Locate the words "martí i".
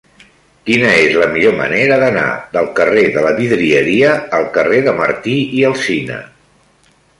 5.05-5.65